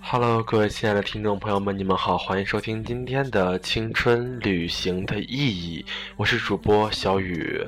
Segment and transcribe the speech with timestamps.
[0.00, 5.84] Hello，各位亲爱的听众朋友们，你们好，欢迎收听今天的《青春旅行的意义》，
[6.16, 7.62] 我是主播小雨。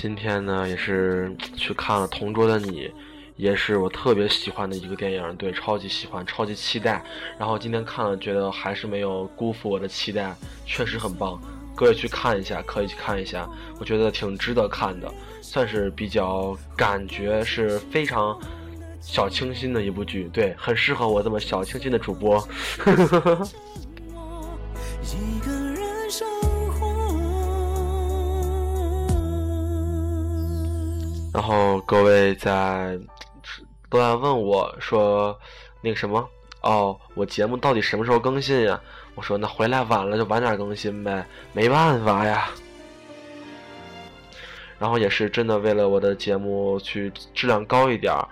[0.00, 2.86] 今天呢，也是去看了《同桌的你》，
[3.34, 7.04] 也是我特别喜欢的一个电影，对，超级喜欢，超级期待。
[7.36, 10.32] 然后今天看了，觉得还是没有辜负我的期待，
[10.64, 11.36] 确实很棒。
[11.74, 13.50] 各位去看一下，可以去看一下，
[13.80, 18.38] 我觉得挺值得看的，算是比较感觉是非常
[19.00, 22.40] 小清新的一部剧，对，很适合我这么小清新的主播。
[31.38, 32.98] 然后各位在
[33.88, 35.38] 都在问我说，
[35.80, 36.28] 那个什么
[36.62, 38.80] 哦，我节目到底什么时候更新呀？
[39.14, 42.50] 我说那回来晚了就晚点更新呗，没办法呀。
[44.80, 48.28] 然后也是真的为了我的节目去质量高一点儿，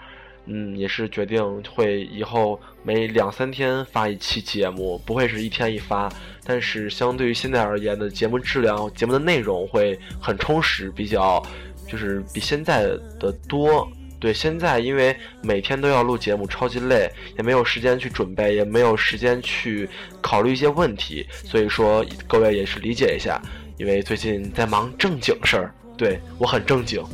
[0.47, 6.13] 嗯，也是决定会以后每两三天发一期节目，不会是一天一发。
[6.45, 11.41] 但是相对于现在而言的节目质量、节目的内容会很充实，比较。
[11.87, 12.83] 就是比现在
[13.19, 19.89] 的多，对，现在因为每天都要录节目，超级累，也没有时间去准备，也没有时间去
[20.21, 23.41] 考虑一些问题，所以说各位也是理解一下，
[23.77, 27.05] 因为最近在忙正经事儿，对我很正经。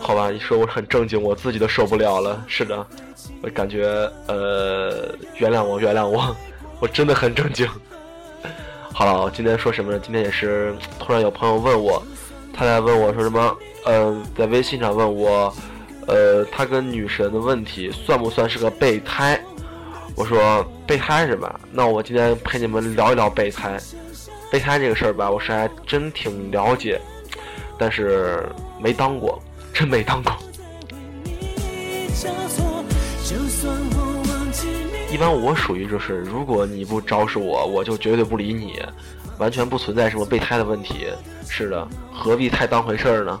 [0.00, 2.44] 好吧，你说我很正经，我自己都受不了了。
[2.48, 2.86] 是的。
[3.42, 3.86] 我感觉，
[4.26, 6.36] 呃，原谅我，原谅我，
[6.78, 7.66] 我真的很正经。
[8.92, 9.98] 好了，今天说什么呢？
[9.98, 12.02] 今天也是突然有朋友问我，
[12.52, 13.56] 他在问我说什么？
[13.86, 15.54] 嗯，在微信上问我，
[16.06, 19.40] 呃，他跟女神的问题算不算是个备胎？
[20.14, 21.58] 我说备胎是吧？
[21.72, 23.78] 那我今天陪你们聊一聊备胎。
[24.52, 27.00] 备胎这个事儿吧，我是还真挺了解，
[27.78, 28.44] 但是
[28.78, 29.40] 没当过，
[29.72, 30.36] 真没当过。
[35.10, 38.80] 一般我属于就是，如果你不招呼我，我就绝对不理你，
[39.38, 41.08] 完全不存在什么备胎的问题。
[41.48, 43.40] 是的，何必太当回事儿呢？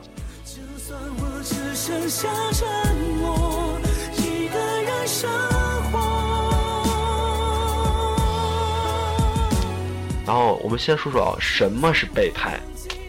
[10.26, 12.58] 然后我们先说说啊，什么是备胎？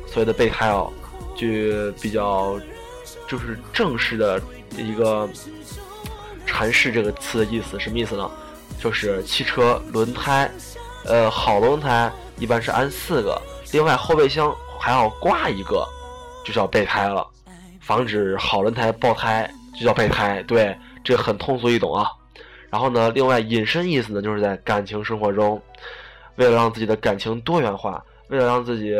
[0.05, 0.93] 所谓的备胎哦，
[1.35, 1.47] 就
[1.99, 2.59] 比较
[3.27, 4.39] 就是正式的
[4.77, 5.27] 一个
[6.45, 8.29] 阐释这个词的意思，什么意思呢？
[8.81, 10.49] 就是汽车轮胎，
[11.05, 13.39] 呃，好轮胎一般是安四个，
[13.71, 15.87] 另外后备箱还要挂一个，
[16.43, 17.25] 就叫备胎了，
[17.79, 19.47] 防止好轮胎爆胎，
[19.79, 20.41] 就叫备胎。
[20.43, 22.09] 对，这很通俗易懂啊。
[22.71, 25.61] 然后呢，另外隐身意思呢，就是在感情生活中，
[26.37, 28.95] 为了让自己的感情多元化，为了让自己，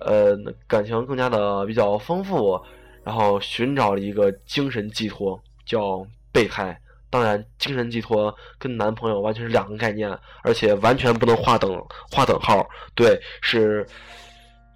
[0.00, 2.60] 呃，感情更加的比较丰富，
[3.02, 6.78] 然后寻找了一个精神寄托，叫备胎。
[7.10, 12.64] 当然，精神寄托跟男朋友完全是两个概念，而且完全不能划等划等号。
[12.94, 13.84] 对，是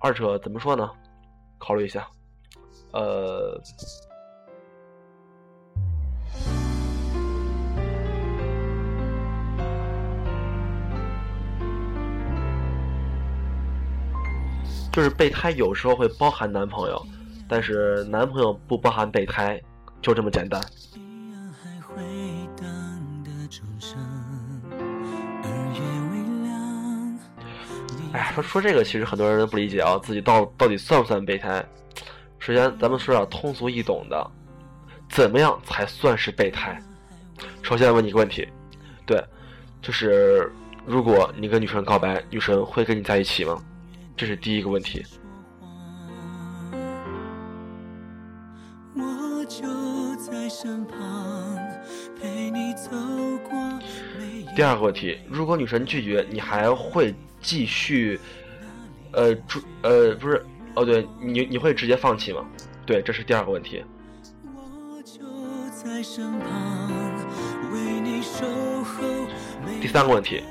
[0.00, 0.90] 二者怎么说呢？
[1.58, 2.06] 考虑一下，
[2.90, 3.58] 呃，
[14.92, 17.00] 就是备胎有时候会包含男朋友，
[17.48, 19.58] 但是男朋友不包含备胎，
[20.02, 20.60] 就这么简单。
[28.12, 31.64] 哎呀，说说这个，其实很多人都不理解啊，自己到到底算不算备胎？
[32.38, 34.30] 首先，咱们说点通俗易懂的，
[35.08, 36.80] 怎么样才算是备胎？
[37.62, 38.46] 首先问你一个问题，
[39.04, 39.22] 对，
[39.82, 40.52] 就是
[40.86, 43.60] 如果你跟女生告白，女生会跟你在一起吗？
[44.16, 45.04] 这是第一个问题。
[54.54, 57.14] 第二个问题，如果女神拒绝，你还会？
[57.46, 58.18] 继续，
[59.12, 60.42] 呃，主呃，不是，
[60.74, 62.42] 哦，对你，你会直接放弃吗？
[62.86, 63.84] 对，这是第二个问题。
[69.78, 70.42] 第三个问题，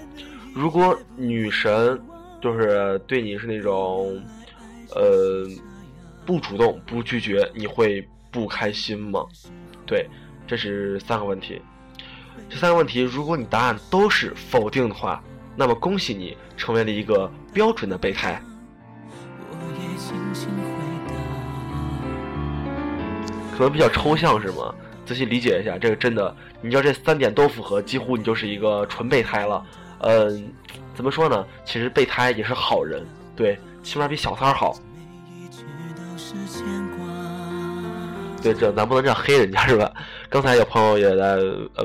[0.54, 2.00] 如果女神
[2.40, 4.22] 就是对你是那种，
[4.94, 5.50] 呃，
[6.28, 9.26] 不主动不拒绝，你会不开心吗？
[9.88, 10.08] 对，
[10.46, 11.60] 这是三个问题。
[12.50, 15.22] 这三个问题，如果你答案都是否定的话，
[15.56, 18.42] 那么恭喜你成为了一个标准的备胎。
[23.56, 24.74] 可能比较抽象是吗？
[25.06, 29.64] 仔细理解一下，这个真的，你要这三点都符合，几乎你就是一个纯备胎了。
[30.00, 30.52] 嗯，
[30.96, 31.46] 怎么说呢？
[31.66, 33.06] 其实备胎也是好人，
[33.36, 34.76] 对，起码比小三儿好。
[38.42, 39.92] 对，这咱不能这样黑人家是吧？
[40.34, 41.38] 刚才有朋友也在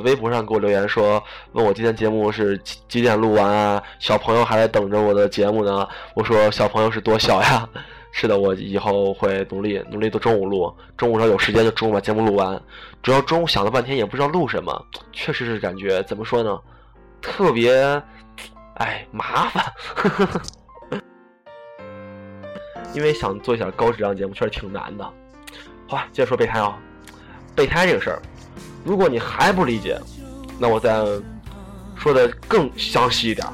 [0.02, 1.22] 微博上给我留言说，
[1.52, 3.82] 问我今天节目是几几点录完啊？
[3.98, 5.86] 小朋友还在等着我的节目呢。
[6.14, 7.68] 我说小朋友是多小呀？
[8.10, 12.58] 是的，我以后会努力努力，的中午录，中午要有时间就中午把节目录完。
[13.02, 16.58] 主要中午想了半天也不知道录什么，确实是感觉怎么说呢？
[17.20, 18.02] 特别，
[18.76, 19.62] 哎，麻烦。
[22.94, 25.04] 因为想做一下高质量节目，确实挺难的。
[25.86, 26.78] 好，接着说备胎啊，
[27.54, 28.22] 备胎这个事儿，
[28.84, 30.00] 如果你还不理解，
[30.58, 31.04] 那我再
[31.96, 33.46] 说的更详细一点。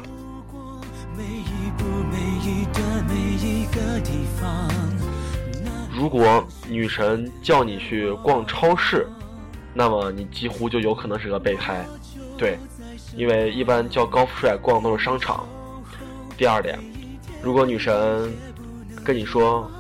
[5.93, 9.09] 如果女神叫你去逛超市，
[9.73, 11.85] 那么你几乎就有可能是个备胎，
[12.37, 12.59] 对，
[13.17, 15.47] 因为一般叫高富帅逛都是商场。
[16.37, 16.79] 第二点，
[17.43, 18.33] 如果女神
[19.05, 19.71] 跟你说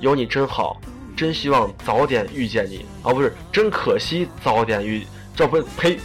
[0.00, 0.80] 有你真好。
[1.22, 5.96] 真希望早点遇见你，啊，不是，真可惜早点遇，这不呸，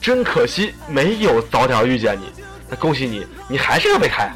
[0.00, 2.32] 真可惜没有早点遇见你。
[2.70, 4.32] 那恭喜你，你还是个备胎。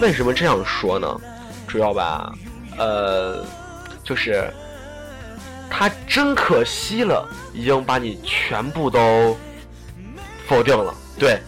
[0.00, 1.06] 为什么这样说呢？
[1.68, 2.32] 主要吧，
[2.76, 3.46] 呃，
[4.02, 4.52] 就是
[5.70, 7.24] 他真可惜了，
[7.54, 9.38] 已经把你全部都
[10.48, 10.92] 否定了。
[11.16, 11.38] 对，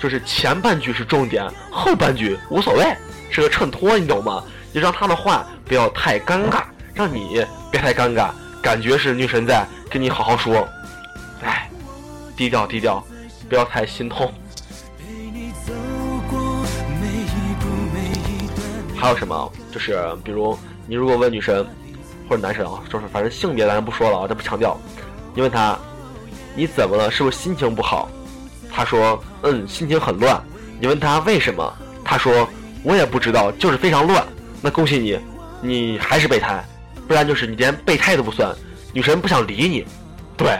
[0.00, 2.96] 就是前半句是重点，后半句无所谓，
[3.28, 4.44] 是个衬托，你懂吗？
[4.72, 6.62] 就让他的话不要太尴尬，
[6.94, 8.30] 让你别太尴尬，
[8.62, 10.66] 感觉是女神在跟你好好说，
[11.42, 11.68] 哎，
[12.36, 13.04] 低调低调，
[13.48, 14.32] 不要太心痛。
[18.96, 19.52] 还有什么？
[19.72, 21.66] 就是比如你如果问女神
[22.28, 24.78] 或者男神啊，就是反正性别咱不说了啊，这不强调。
[25.34, 25.76] 你问他
[26.54, 27.10] 你怎么了？
[27.10, 28.08] 是不是心情不好？
[28.70, 30.40] 他说嗯，心情很乱。
[30.80, 31.72] 你问他为什么？
[32.04, 32.48] 他说
[32.84, 34.24] 我也不知道，就是非常乱。
[34.62, 35.18] 那恭喜你，
[35.60, 36.64] 你还是备胎，
[37.08, 38.54] 不然就是你连备胎都不算。
[38.94, 39.84] 女神不想理你，
[40.36, 40.56] 对。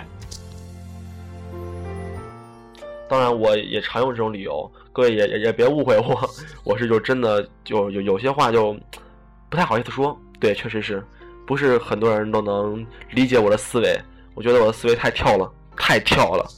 [3.08, 6.30] 当然，我也常用这种理由，各位也也也别误会我，
[6.64, 8.74] 我是就真的就有有些话就
[9.48, 10.18] 不太好意思说。
[10.40, 11.04] 对，确实是，
[11.46, 14.00] 不是很多人都能理解我的思维。
[14.34, 16.48] 我觉得我的思维太跳了，太跳了。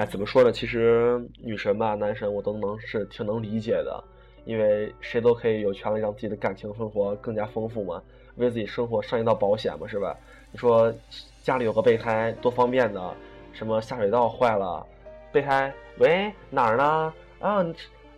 [0.00, 0.50] 哎，怎么说呢？
[0.50, 4.02] 其实女神吧，男神我都能是挺能理解的，
[4.46, 8.02] 因为谁都可以有权利让自己的感情生活更加丰富嘛，
[8.36, 10.16] 为自己生活上一道保险嘛，是吧？
[10.52, 10.90] 你说
[11.42, 13.14] 家里有个备胎多方便的，
[13.52, 14.82] 什么下水道坏了，
[15.30, 17.12] 备胎，喂，哪儿呢？
[17.40, 17.62] 啊，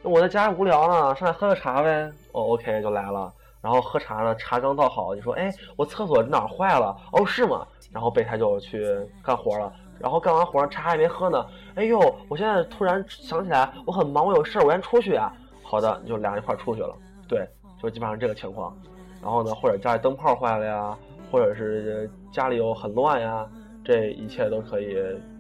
[0.03, 2.13] 我在家无聊呢，上来喝个茶呗。
[2.31, 3.33] 哦，OK，就来了。
[3.61, 6.97] 然后喝茶呢，茶刚倒好，你说，哎，我厕所哪儿坏了？
[7.11, 7.67] 哦，是吗？
[7.91, 8.87] 然后备胎就去
[9.21, 9.73] 干活了。
[10.03, 11.47] 然后干完活，茶还没喝呢。
[11.77, 15.33] 哎呦，我现在突然想起来，我很忙，我有事儿，我先出去呀。
[15.63, 16.93] 好的，就俩人一块出去了。
[17.29, 17.49] 对，
[17.81, 18.77] 就基本上这个情况。
[19.23, 20.99] 然后呢，或者家里灯泡坏了呀，
[21.31, 23.49] 或者是家里又很乱呀，
[23.85, 24.97] 这一切都可以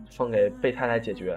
[0.08, 1.36] 分给备胎来解决。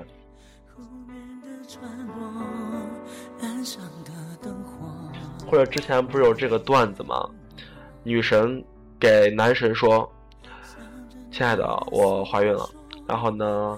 [5.49, 7.27] 或者之前不是有这个段子吗？
[8.03, 8.63] 女神
[8.99, 10.07] 给男神说
[11.31, 12.69] ：“亲爱的，我怀孕了。”
[13.07, 13.77] 然后呢，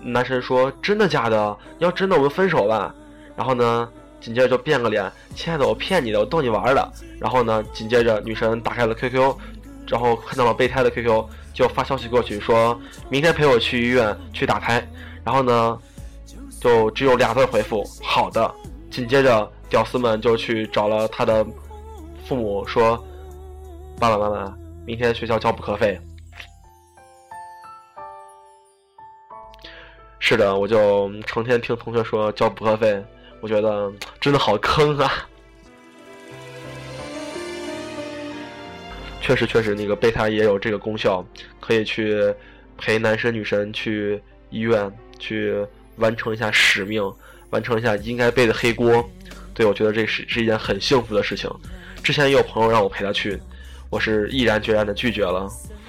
[0.00, 1.56] 男神说：“真的假的？
[1.78, 2.94] 要真的，我们分手吧。”
[3.36, 3.88] 然后呢，
[4.20, 9.34] 紧接着就变个脸：“亲爱的，我骗你的，我逗你玩的。”然后呢，紧接着女神打开了 QQ，
[9.88, 14.86] 然后看到了备胎的 QQ，就发消息过去说：“明天陪我去医院去打胎。”
[15.24, 15.78] 然后呢，
[16.60, 18.52] 就只有俩字回复：“好的。”
[18.90, 21.44] 紧接着，屌丝们就去找了他的
[22.26, 22.96] 父母说
[23.98, 26.00] ：“爸爸妈妈，明天学校交补课费。”
[30.26, 32.98] 是的，我就成天听同学说交补课费，
[33.42, 35.12] 我觉得真的好坑啊！
[39.20, 41.22] 确实，确实，那个备胎也有这个功效，
[41.60, 42.34] 可以去
[42.78, 45.54] 陪男神女神去医院，去
[45.96, 47.02] 完成一下使命，
[47.50, 49.06] 完成一下应该背的黑锅。
[49.52, 51.50] 对，我觉得这是是一件很幸福的事情。
[52.02, 53.38] 之前也有朋友让我陪他去，
[53.90, 55.46] 我是毅然决然的拒绝了，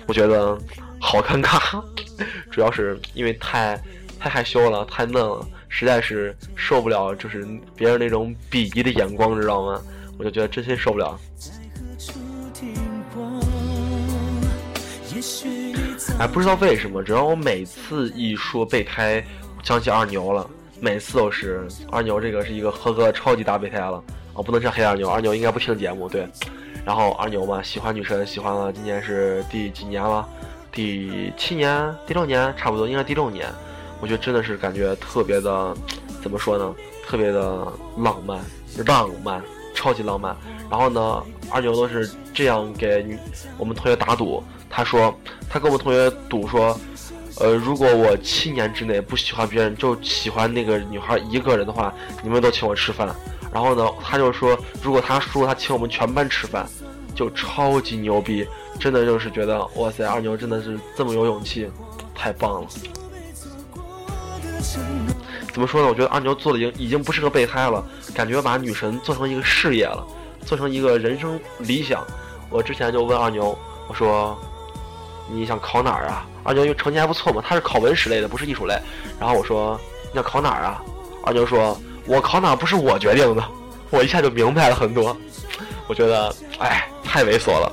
[0.08, 0.60] 我觉得
[1.00, 1.82] 好尴尬，
[2.52, 3.82] 主要是因为太。
[4.26, 9.80] 太害羞了，太嫩了，实在是受不了，就是别人那种鄙夷的眼光，知道吗？
[10.18, 11.16] 我就觉得真心受不了。
[16.18, 19.24] 哎，不知道为什么，只要我每次一说备胎，
[19.62, 24.04] 想起二牛了，每次都是二牛，这个是一个合格超级大备胎了。
[24.34, 26.28] 哦，不能叫黑二牛，二牛应该不听节目，对。
[26.84, 30.28] 然后二牛嘛，喜欢女神，喜欢了，今年是第几年了？
[30.72, 33.48] 第七年、第六年，差不多应该第六年。
[34.06, 35.76] 我觉得真的是感觉特别的，
[36.22, 36.76] 怎么说呢？
[37.08, 37.66] 特别的
[37.98, 38.40] 浪漫，
[38.86, 39.42] 浪漫，
[39.74, 40.38] 超级浪漫。
[40.70, 43.04] 然后呢，二牛都是这样给
[43.58, 45.12] 我们同学打赌，他说
[45.50, 46.80] 他跟我们同学赌说，
[47.40, 53.10] 呃，如果我七年之内不喜欢别人，就喜欢那个女孩一个人的话，你们都请我吃饭。
[53.52, 56.64] 然后呢，他就说，如果他输，他请我们全班吃饭，
[57.16, 58.48] 就超级牛逼，
[58.80, 61.68] 真的就是觉得，哇塞，二牛真的是这么有勇气，
[62.14, 62.68] 太棒了。
[65.54, 65.88] 怎么说呢？
[65.88, 70.06] 我觉得二牛做的已经已经不是个备胎了，感觉把女神做成一个事业了，
[70.46, 72.06] 做成一个人生理想。
[72.50, 73.58] 我之前就问二牛，
[73.88, 74.38] 我说，
[75.30, 76.26] 你想考哪儿啊？
[76.44, 78.78] 二牛因为成绩还不错嘛，他是考文史类的，不是艺术类。
[79.20, 79.80] 然后我说，
[80.12, 80.82] 你想考哪儿啊？
[81.24, 81.78] 二牛说。
[82.08, 83.44] 我考哪儿不是我决定的，
[83.90, 85.18] 我一下就明白了很多。
[85.88, 87.72] 我觉得，哎，太猥琐了。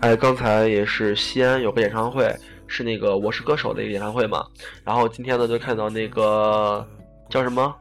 [0.00, 2.32] 哎，刚才也是西安有个演唱会，
[2.68, 4.46] 是那个《我是歌手》的一个演唱会嘛。
[4.84, 6.86] 然后今天呢，就看到那个
[7.28, 7.74] 叫什么？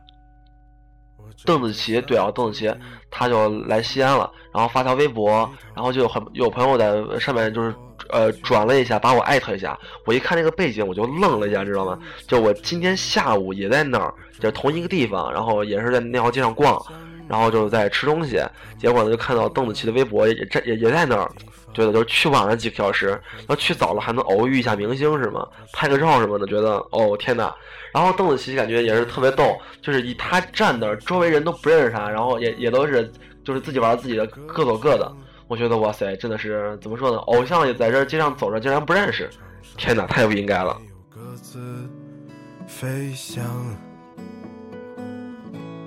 [1.46, 2.74] 邓紫棋，对啊，邓紫棋，
[3.12, 7.74] 她就来西安了，然后发条微博，然后就有很有朋友在上面就是
[8.10, 12.00] 呃转了一下，把我艾特一下，我一看那个背景，我就愣了一下，知道吗？
[12.28, 16.82] 就我今天下午也在那儿，就同一个地方，然后也是在那条街上逛，
[17.28, 18.42] 然后就是在吃东西，
[18.80, 21.32] 结果呢就看到邓紫棋的微博也在也也在那儿。
[21.78, 25.48] 觉得就是去晚了几个小时，然后去早了还能偶遇一下明星是吗？
[25.72, 27.54] 拍个照什么的，觉得哦天哪！
[27.94, 33.12] 然后邓紫棋感觉也是特别逗，就是以她站那儿，周围人都不认识她，然后也也都是
[33.44, 35.16] 就是自己玩自己的，各走各的。
[35.48, 37.18] 我觉得哇塞，真的是怎么说呢？
[37.18, 39.30] 偶像也在这街上走着，竟然不认识，
[39.78, 40.76] 天哪，太不应该了。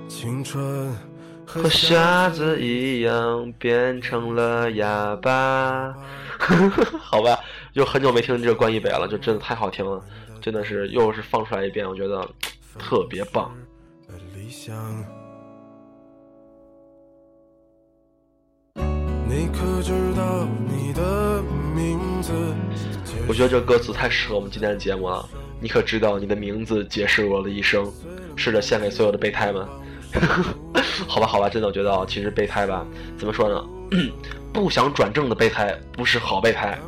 [0.08, 1.09] 青春。
[1.52, 5.92] 和瞎子一样变成了哑巴，
[7.02, 7.36] 好吧，
[7.74, 10.00] 就很久没听这个关一北了，就真的太好听了，
[10.40, 12.24] 真的是又是放出来一遍，我觉得
[12.78, 13.52] 特别棒。
[19.26, 21.42] 你可知道你的
[21.74, 22.32] 名字
[23.26, 25.28] 我觉得这歌词太适合我们今天的节目了。
[25.60, 27.92] 你可知道你的名字解释我的一生？
[28.36, 29.66] 试着献给所有的备胎们。
[31.06, 32.84] 好吧，好吧，真的，我觉得其实备胎吧，
[33.18, 33.64] 怎么说呢？
[34.52, 36.78] 不想转正的备胎不是好备胎，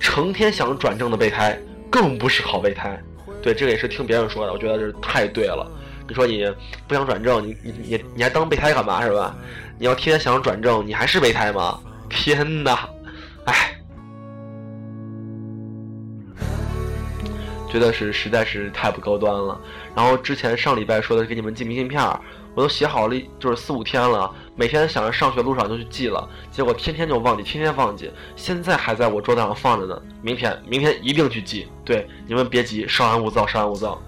[0.00, 1.58] 成天想转正的备胎
[1.90, 3.00] 更不是好备胎。
[3.40, 5.66] 对，这个也是听别人说的，我觉得这太对了。
[6.08, 6.44] 你说你
[6.86, 9.34] 不想转正，你你你你还当备胎干嘛是吧？
[9.78, 11.78] 你要天天想转正，你还是备胎吗？
[12.08, 12.88] 天哪，
[13.46, 13.76] 哎，
[17.72, 19.58] 觉得是实在是太不高端了。
[19.94, 22.02] 然后之前上礼拜说的给你们寄明信片。
[22.54, 29.98] 我都写好了，就是四五天了，每天想着上学路上就去寄了，结果天天就忘记，天天忘记，现在还在我桌子上放着呢。
[30.20, 31.66] 明天，明天一定去寄。
[31.82, 33.98] 对，你们别急，稍安勿躁，稍安勿躁。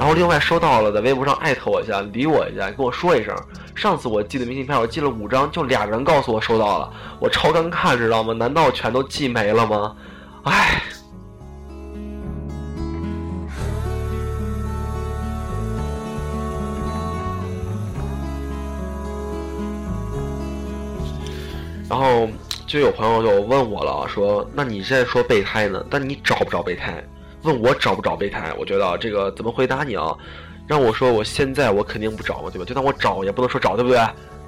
[0.00, 3.36] 然后另外收到了，在微博上艾特我一下，理我一下，跟我说一声。
[3.74, 8.32] 上次我寄的明信片，我寄了五张，就俩人告诉我收到了，我超尴尬，知道吗？
[8.32, 9.94] 难道全都寄没了吗？
[10.44, 10.82] 唉。
[21.90, 22.26] 然后
[22.66, 25.84] 就有朋友就问我了，说：“那你现在说备胎呢？
[25.90, 27.04] 但你找不找备胎？
[27.42, 28.52] 问我找不找备胎？
[28.58, 30.16] 我觉得这个怎么回答你啊？
[30.66, 32.64] 让我说我现在我肯定不找嘛，对吧？
[32.64, 33.98] 就当我找也不能说找，对不对？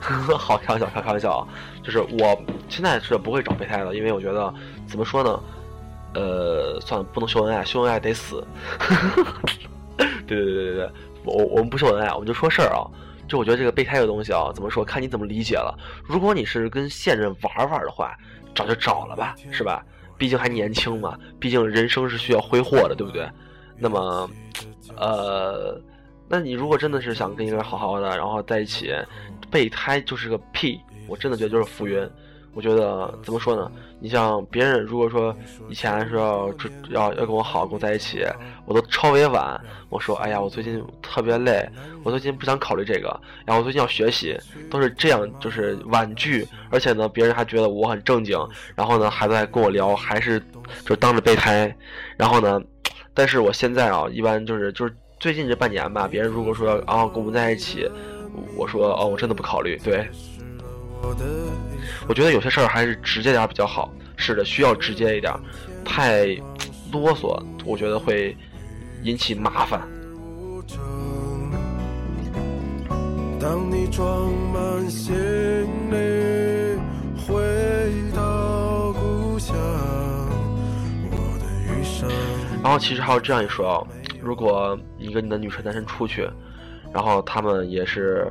[0.36, 1.48] 好，开玩笑，开开玩笑啊！
[1.82, 2.36] 就是我
[2.68, 4.52] 现在是不会找备胎的，因为我觉得
[4.86, 5.40] 怎么说呢？
[6.14, 8.44] 呃，算了，不能秀恩爱，秀恩爱得死。
[10.26, 10.90] 对对对对对，
[11.24, 12.82] 我我们不秀恩爱，我们就说事儿啊。”
[13.28, 14.84] 就我觉得这个备胎的东西啊，怎么说？
[14.84, 15.74] 看你怎么理解了。
[16.04, 18.14] 如果你是跟现任玩玩的话，
[18.54, 19.82] 找就找了吧，是吧？
[20.22, 23.28] 毕竟还年轻嘛，毕竟人生是需要挥霍的，对不对？
[23.76, 24.30] 那么，
[24.96, 25.82] 呃，
[26.28, 28.94] 那你如果真的是想跟一个人好好的，然后在一起，
[29.50, 32.08] 备胎就是个屁，我真的觉得就是浮云。
[32.54, 33.70] 我觉得怎么说呢？
[33.98, 35.34] 你像别人如果说
[35.68, 36.52] 以前说
[36.90, 38.24] 要要要跟我好，跟我在一起，
[38.66, 39.58] 我都超委婉。
[39.88, 41.68] 我说，哎呀，我最近特别累，
[42.02, 43.08] 我最近不想考虑这个，
[43.44, 44.36] 然后我最近要学习，
[44.70, 46.46] 都是这样，就是婉拒。
[46.70, 48.38] 而且呢，别人还觉得我很正经，
[48.74, 50.42] 然后呢，还在跟我聊，还是
[50.84, 51.74] 就当着备胎。
[52.16, 52.60] 然后呢，
[53.14, 57.88] 但是我现在啊，一般就是就是最近这半年吧，别人如果说啊跟我们在一起，
[58.56, 59.78] 我说哦，我真的不考虑。
[59.84, 60.06] 对。
[62.08, 63.92] 我觉得有些事儿还是直接点比较好。
[64.16, 65.32] 是的，需要直接一点，
[65.84, 66.26] 太
[66.92, 68.36] 啰嗦，我觉得会
[69.02, 69.80] 引起麻烦。
[82.62, 83.86] 然后其实还有这样一说哦，
[84.20, 86.28] 如果你跟你的女神男神出去，
[86.92, 88.30] 然后他们也是。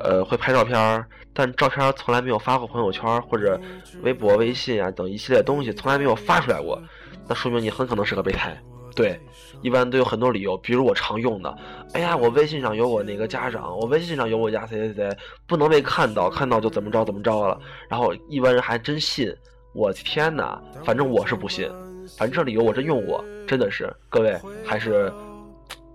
[0.00, 3.60] 呃，会拍照片，但照片从来没有发过朋友圈或者
[4.02, 6.80] 微博、微信啊等一系列东西，从来没有发出来过。
[7.28, 8.56] 那说明你很可能是个备胎。
[8.96, 9.18] 对，
[9.62, 11.56] 一般都有很多理由，比如我常用的，
[11.94, 15.16] 哎呀，我微信上有我哪个家长，我微信上有我家谁谁谁，
[15.46, 17.58] 不能被看到，看到就怎么着怎么着了。
[17.88, 19.32] 然后一般人还真信，
[19.74, 21.70] 我天哪，反正我是不信，
[22.18, 23.94] 反正这理由我真用过，真的是。
[24.08, 25.10] 各位还是，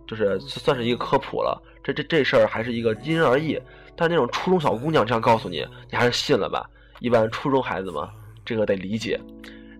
[0.07, 3.59] 就是算是一个科普了，这这这事儿还是一个因人而异。
[3.95, 6.69] 但那种初中小姑娘这样告诉你，你还是信了吧？
[6.99, 8.09] 一般初中孩子嘛，
[8.45, 9.19] 这个得理解。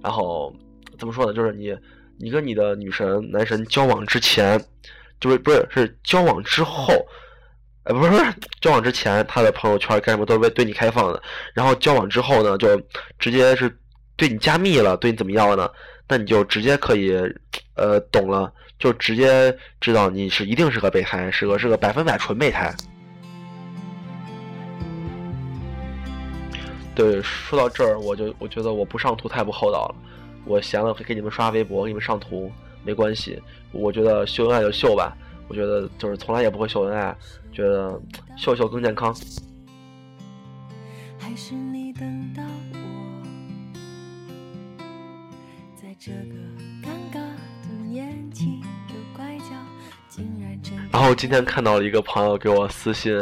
[0.01, 0.53] 然后
[0.98, 1.34] 怎么说呢？
[1.34, 1.75] 就是你，
[2.17, 4.63] 你跟你的女神男神交往之前，
[5.19, 6.93] 就是不是是交往之后，
[7.84, 8.25] 哎，不是不是
[8.62, 11.22] 交往之前，他的朋友圈干什么都是为对你开放的。
[11.53, 12.79] 然后交往之后呢，就
[13.17, 13.75] 直接是
[14.15, 15.69] 对你加密了，对你怎么样了呢？
[16.07, 17.13] 那你就直接可以，
[17.75, 22.72] 呃，懂了，就直接知道你是一定是个备胎，是个是个百分百纯备胎。
[26.95, 29.95] 对，说到这儿，我就我觉得我不上图太不厚道了。
[30.45, 32.49] 我闲了会给你们刷微博，给你们上图，
[32.86, 33.41] 没关系。
[33.73, 35.13] 我觉得秀恩爱就秀吧，
[35.49, 37.13] 我觉得就是从来也不会秀恩爱，
[37.51, 37.99] 觉得
[38.38, 39.13] 秀秀更健康。
[41.19, 42.41] 还是你等到
[42.73, 42.79] 我，
[45.75, 46.38] 在这个
[46.81, 49.45] 尴尬的年纪的拐角，
[50.08, 50.58] 竟然
[50.93, 53.13] 然后今天看到了一个朋友给我私信。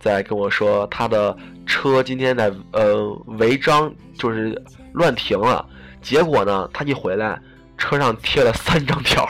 [0.00, 1.36] 在跟我说他的
[1.70, 4.60] 车今天在呃违章，就是
[4.92, 5.64] 乱停了。
[6.02, 7.40] 结果呢，他一回来，
[7.78, 9.24] 车上贴了三张条，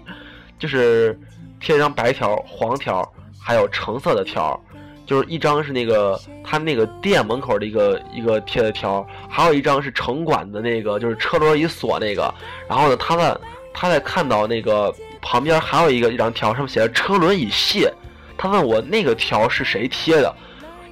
[0.58, 1.16] 就是
[1.60, 3.06] 贴一张白条、黄条，
[3.38, 4.58] 还有橙色的条。
[5.04, 12.32] 就是一张是那个他那个店门口的一个一个贴的条，还有一张是城管的那个，就是车轮一锁那个。
[12.66, 13.36] 然后呢，他在
[13.74, 17.92] 他在看到那个旁边还有一个一张条，上面写着“车轮已卸”。
[18.38, 20.34] 他问我那个条是谁贴的，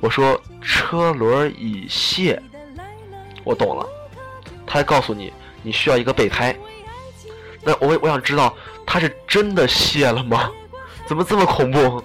[0.00, 2.40] 我说车轮已卸，
[3.44, 3.86] 我懂了。
[4.66, 5.32] 他还告诉你
[5.62, 6.56] 你需要一个备胎，
[7.62, 8.54] 那我我想知道
[8.86, 10.50] 他是真的卸了吗？
[11.06, 12.02] 怎么这么恐怖？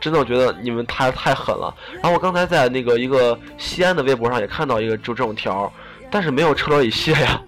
[0.00, 1.74] 真的我觉得你们太太狠了。
[1.94, 5.72] 然后我刚才在那个一个西安的微博上也看到一个就这种条，
[6.10, 7.42] 但是没有车轮已卸呀。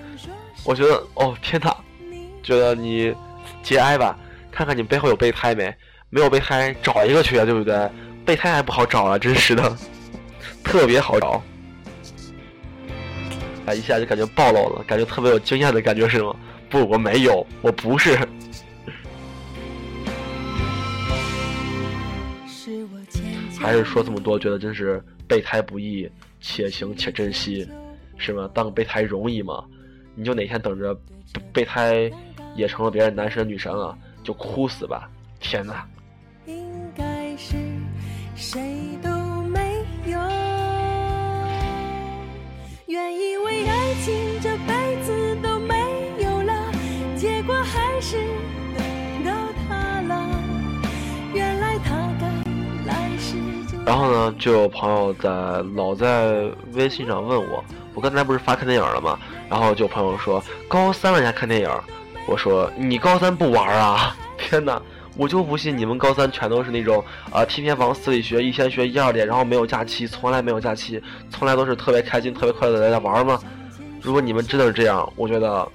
[0.64, 1.76] 我觉得哦天哪，
[2.42, 3.14] 觉得你
[3.62, 4.16] 节哀吧，
[4.52, 5.74] 看看你背后有备胎没。
[6.08, 7.74] 没有备胎，找一个去啊，对不对？
[8.26, 9.76] 备胎还不好找啊，真是的，
[10.64, 11.40] 特别好找。
[13.64, 16.34] 啊，一下就感觉暴露了，感觉特别有经验的感觉是吗？
[16.68, 18.18] 不，我没有，我不是。
[23.60, 26.10] 还是说这么多，觉得真是备胎不易，
[26.40, 27.68] 且行且珍惜，
[28.18, 28.50] 是吗？
[28.52, 29.64] 当个备胎容易吗？
[30.16, 30.98] 你就哪天等着
[31.52, 32.10] 备胎
[32.56, 35.08] 也成了别人男神女神了，就哭死吧！
[35.38, 35.86] 天哪！
[38.36, 38.60] 谁
[39.02, 39.08] 都
[39.48, 40.18] 没有。
[42.86, 45.74] 原以为爱情这辈子都没
[46.18, 46.52] 有了，
[47.16, 48.18] 结果还是
[48.76, 49.32] 等到
[49.66, 50.28] 他了。
[51.32, 52.26] 原来他该
[52.84, 53.36] 来时
[53.72, 53.82] 就。
[53.84, 55.30] 然后呢，就有朋友在
[55.74, 59.18] 老在微信上问我，我刚才不是发看电影了吗？
[59.48, 61.70] 然后就有朋友说高三了还看电影，
[62.28, 64.14] 我说你高三不玩啊？
[64.36, 64.80] 天哪！
[65.16, 67.02] 我就不信你们高三全都是那种
[67.32, 73.40] 啊，天天往死里学，一天学一二点，然后没有假期，从来没有假期，从来都是特别开心、特别快乐的在玩吗？
[74.02, 75.66] 如果你们真的是这样，我觉得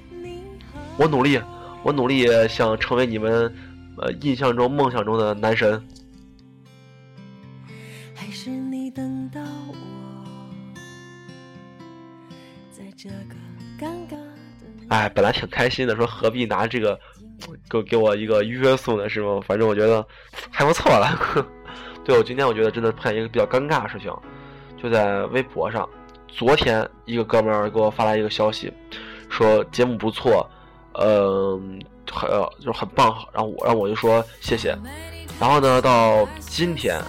[0.95, 1.41] 我努力，
[1.81, 3.51] 我努力想成为你们
[3.97, 5.83] 呃印象中、梦想中的男神。
[8.13, 9.75] 还是你等到我，
[12.71, 13.35] 在这个
[13.79, 14.27] 尴尬的。
[14.89, 16.99] 哎，本来挺开心的，说何必拿这个。
[17.69, 19.39] 给给我一个约束呢，是吗？
[19.45, 20.05] 反正我觉得
[20.49, 21.45] 还不错了。
[22.03, 24.11] 对我今天我觉得真的碰见一个比较尴尬的事情，
[24.81, 25.87] 就在微博上，
[26.27, 28.73] 昨天一个哥们儿给我发来一个消息，
[29.29, 30.49] 说节目不错，
[30.93, 31.79] 嗯，
[32.11, 34.75] 很就是很棒，然后我然后我就说谢谢。
[35.39, 36.99] 然后呢，到今天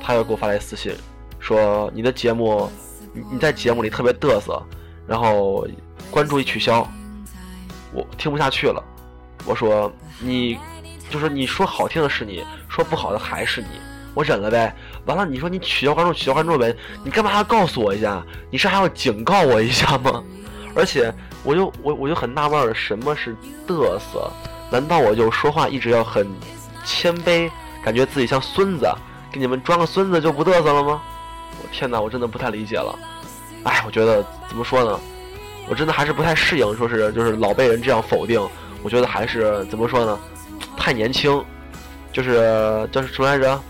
[0.00, 0.92] 他又给我发来私信，
[1.38, 2.70] 说你的节目
[3.14, 4.62] 你你在节目里特别嘚瑟，
[5.06, 5.66] 然后
[6.10, 6.86] 关注一取消，
[7.92, 8.84] 我听不下去了。
[9.44, 10.58] 我说你
[11.08, 13.68] 就是你说好听的是你，说不好的还是你。
[14.12, 14.74] 我忍了呗，
[15.06, 16.74] 完了你说你取消关注取消关注呗，
[17.04, 18.22] 你干嘛要告诉我一下？
[18.50, 20.22] 你是还要警告我一下吗？
[20.74, 21.12] 而且
[21.44, 24.30] 我就我我就很纳闷了，什么是嘚瑟？
[24.70, 26.28] 难道我就说话一直要很
[26.84, 27.50] 谦卑，
[27.84, 28.92] 感觉自己像孙子，
[29.32, 31.02] 给你们装个孙子就不嘚瑟了吗？
[31.62, 32.98] 我天哪，我真的不太理解了。
[33.64, 34.98] 哎，我觉得怎么说呢？
[35.68, 38.40] 我真的还是不太适应，说是就是老被人这样否定，
[38.82, 40.18] 我觉得还是怎么说呢？
[40.76, 41.44] 太年轻，
[42.12, 43.60] 就是就是什么来着？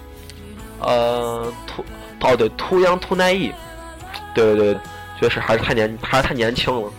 [0.81, 1.85] 呃，突
[2.21, 3.53] 哦对，too young too naive，
[4.35, 4.81] 对对对，
[5.19, 6.91] 确实还是太年还是太年轻了，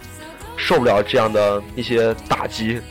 [0.58, 2.82] 受不了这样的一些打击。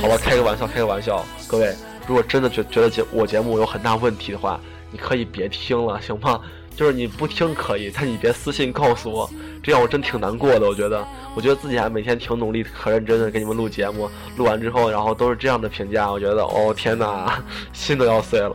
[0.00, 1.74] 好了，开个玩笑，开个玩笑，各位，
[2.08, 4.58] 如果真的觉觉得节我节目有很大问题的话，
[4.90, 6.40] 你可以别听了，行吗？
[6.76, 9.28] 就是你不听可以，但你别私信告诉我，
[9.62, 10.66] 这样我真挺难过的。
[10.66, 18.54] 我觉得，我觉得自己还每天挺努力、可认真的给你们录节目，录完之后，然后都是这样的评价，我觉得，哦天哪， 心都要碎了。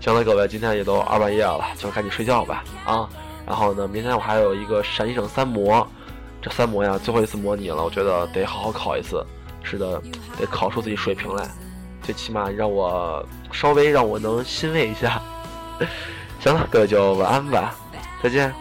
[0.00, 3.08] 行了，各位，今天也都二半夜了，就赶紧睡觉吧啊！
[3.46, 5.86] 然后呢，明天我还有一个陕西省三模，
[6.42, 9.24] 这三模呀，最后一次模拟了，我觉得得好好考一次。
[9.62, 10.02] 是的，
[10.38, 11.48] 得考出自己水平来，
[12.02, 15.22] 最起码让我稍微让我能欣慰一下。
[16.44, 17.74] 行了，各位就晚安吧，
[18.22, 18.54] 再见。